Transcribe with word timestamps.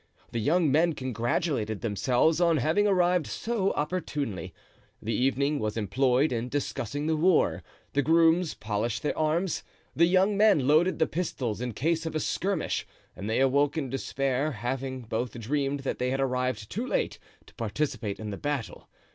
The 0.31 0.39
young 0.39 0.71
men 0.71 0.93
congratulated 0.93 1.81
themselves 1.81 2.41
on 2.41 2.57
having 2.57 2.87
arrived 2.87 3.27
so 3.27 3.71
opportunely. 3.73 4.51
The 4.99 5.13
evening 5.13 5.59
was 5.59 5.77
employed 5.77 6.31
in 6.31 6.49
discussing 6.49 7.05
the 7.05 7.15
war; 7.15 7.61
the 7.93 8.01
grooms 8.01 8.55
polished 8.55 9.03
their 9.03 9.15
arms; 9.15 9.61
the 9.95 10.07
young 10.07 10.35
men 10.35 10.67
loaded 10.67 10.97
the 10.97 11.05
pistols 11.05 11.61
in 11.61 11.73
case 11.73 12.07
of 12.07 12.15
a 12.15 12.19
skirmish, 12.19 12.87
and 13.15 13.29
they 13.29 13.39
awoke 13.41 13.77
in 13.77 13.91
despair, 13.91 14.53
having 14.53 15.01
both 15.01 15.39
dreamed 15.39 15.81
that 15.81 15.99
they 15.99 16.09
had 16.09 16.19
arrived 16.19 16.71
too 16.71 16.87
late 16.87 17.19
to 17.45 17.53
participate 17.53 18.19
in 18.19 18.31
the 18.31 18.37
battle. 18.37 18.89